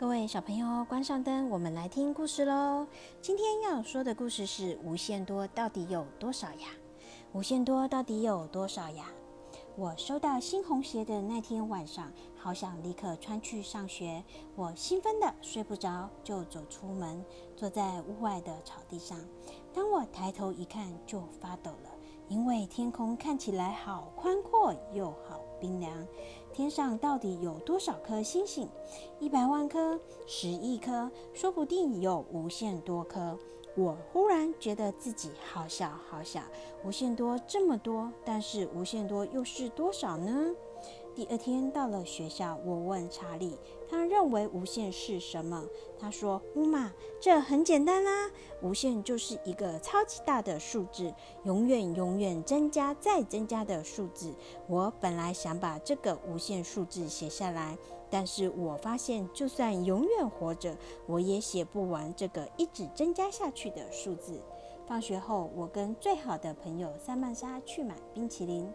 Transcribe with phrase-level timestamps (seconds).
[0.00, 2.86] 各位小朋友，关上灯，我们来听故事喽。
[3.20, 6.68] 今天要说的故事是无限多到底有多少呀？
[7.34, 9.12] 无限多到底有多少呀？
[9.76, 14.24] 我收到新红鞋的那天晚上，好想立刻穿去上学。
[14.56, 17.22] 我兴奋的睡不着，就走出门，
[17.54, 19.18] 坐在屋外的草地上。
[19.74, 21.90] 当我抬头一看，就发抖了，
[22.26, 25.92] 因为天空看起来好宽阔又好冰凉。
[26.60, 28.68] 天上到底有多少颗星星？
[29.18, 33.34] 一百万颗、十亿颗，说不定有无限多颗。
[33.74, 36.42] 我忽然觉得自己好小好小，
[36.84, 40.54] 无限多这么多，但是无限多又是多少呢？
[41.20, 43.58] 第二天到了学校，我问查理，
[43.90, 45.62] 他认为无限是什么？
[45.98, 48.30] 他说：“乌玛，这很简单啦，
[48.62, 51.12] 无限就是一个超级大的数字，
[51.44, 54.34] 永远永远增加再增加的数字。”
[54.66, 57.76] 我本来想把这个无限数字写下来，
[58.08, 60.74] 但是我发现，就算永远活着，
[61.06, 64.40] 我也写不完这个一直增加下去的数字。
[64.86, 68.66] 放学后，我跟最好的朋友萨曼莎去买冰淇淋。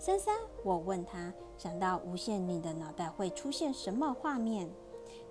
[0.00, 0.34] 珊珊，
[0.64, 4.66] 我问他，想到无限，你的脑袋会出现什么画面？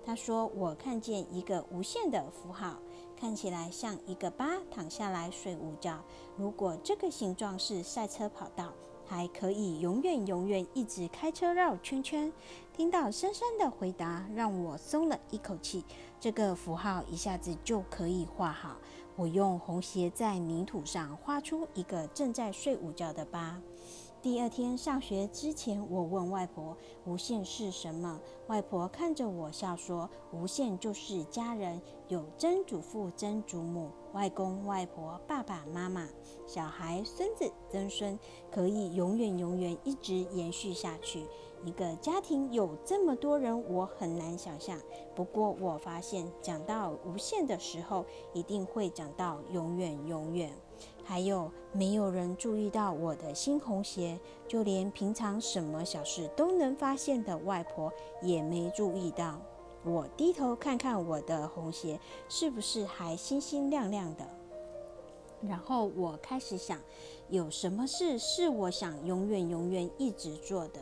[0.04, 2.78] 他说，我看见一个无限的符号，
[3.16, 5.98] 看起来像一个八躺下来睡午觉。
[6.36, 8.72] 如果这个形状是赛车跑道，
[9.04, 12.32] 还可以永远永远一直开车绕圈圈。
[12.72, 15.84] 听到珊珊的回答，让我松了一口气。
[16.20, 18.76] 这个符号一下子就可以画好。
[19.16, 23.60] 我用红鞋在泥土上画出一个正在睡午觉的八。
[24.22, 26.76] 第二天上学之前，我问外婆
[27.06, 36.06] ：“无限是什么？”外婆看着我笑说：“无限就是家人，有曾祖父、曾祖母、外公、外婆、爸爸妈妈、
[36.46, 38.18] 小孩、孙子、曾孙，
[38.52, 41.24] 可以永远永远一直延续下去。
[41.64, 44.78] 一个家庭有这么多人，我很难想象。
[45.14, 50.50] 不过我发现，讲到无限的时候，一定会讲到永远永远。”
[51.04, 54.18] 还有没有人注意到我的新红鞋？
[54.46, 57.92] 就连平常什么小事都能发现的外婆
[58.22, 59.38] 也没注意到。
[59.84, 61.98] 我低头看看我的红鞋，
[62.28, 64.26] 是不是还星星亮亮的？
[65.42, 66.78] 然后我开始想，
[67.28, 70.80] 有什么事是我想永远永远一直做的？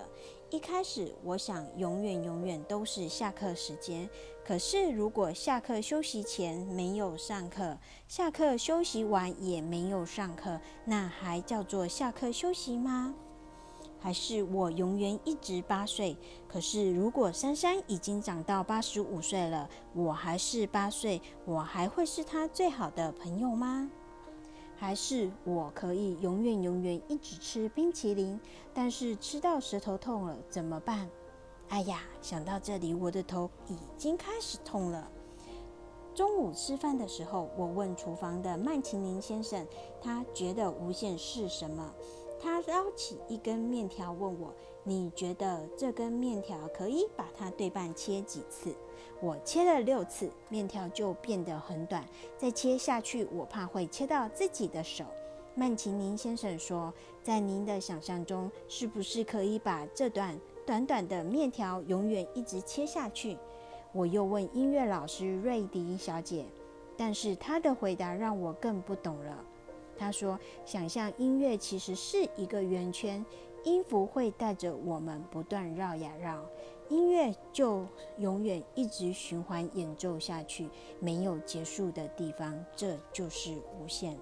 [0.51, 4.09] 一开始我想永远永远都是下课时间，
[4.43, 7.77] 可是如果下课休息前没有上课，
[8.09, 13.15] 下课休息完也没有上课，那还叫做下课休息吗？
[14.01, 16.17] 还是我永远一直八岁？
[16.49, 23.91] 可是如果珊珊已经长到八十五岁了，我还是八岁，我还会是她最好的朋友吗？
[24.79, 28.41] 还是我可以永远永远一直吃冰淇淋，
[28.73, 31.11] 但是吃到舌头痛了怎么办？
[31.69, 35.11] 哎呀，想到这里，我的头已经开始痛了。
[36.15, 39.67] 中午吃饭的时候，我问厨房的曼奇林先生，
[40.01, 41.93] 他觉得无限是什么？
[42.41, 44.55] 他捞起一根面条问我
[44.85, 48.75] ：“你觉得这根面条可以把它对半切几次？”
[49.21, 52.05] 我切了六次，面条就变得很短。
[52.37, 55.05] 再切下去，我怕会切到自己的手。
[55.55, 63.37] 曼奇宁先生说：“在您的想象中，是不是可以把这段短短的面条永远一直切下去？”
[63.93, 66.45] 我又问音乐老师瑞迪小姐，
[66.97, 69.45] 但是她的回答让我更不懂了。
[69.99, 73.25] 他说：“想象音乐其实是一个圆圈，
[73.65, 76.43] 音符会带着我们不断绕呀绕。”
[76.89, 77.87] 音乐就
[78.17, 80.71] 永远一直循环演奏下去，
[81.01, 84.17] 没有结束的地方，这就是无限。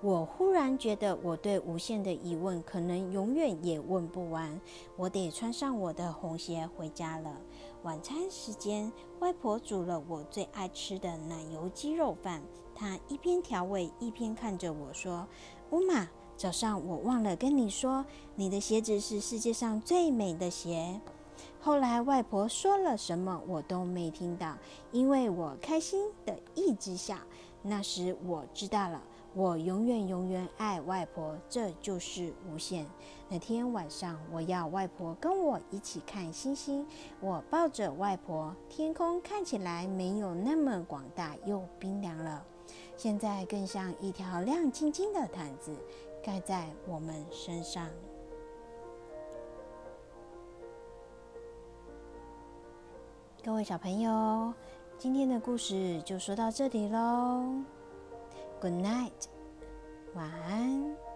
[0.00, 4.60] 我忽然觉得，我对无限的疑问可能永远也问不完。
[4.96, 7.40] 我得穿上我的红鞋回家了。
[7.82, 12.42] 晚餐时间，外婆煮了我最爱吃的奶油鸡肉饭。
[12.74, 15.26] 她一边调味，一边看着我说
[15.70, 21.00] ：“乌玛，早上我忘了跟你说，你的鞋子是世界上最美的鞋。”
[21.60, 24.56] 后来外婆说了什么，我都没听到，
[24.92, 27.16] 因为我开心的一直笑。
[27.62, 29.02] 那时我知道了，
[29.38, 32.84] 我永远永远爱外婆，这就是无限。
[33.28, 36.84] 那天晚上，我要外婆跟我一起看星星。
[37.20, 42.44] 我抱着外婆，天空看起来没有那么广大又冰凉了，
[42.96, 45.72] 现在更像一条亮晶晶的毯子，
[46.20, 47.88] 盖在我们身上。
[53.44, 54.52] 各位小朋友，
[54.98, 57.77] 今天的故事就说到这里喽。
[58.60, 59.28] Good night，
[60.14, 61.07] 晚安。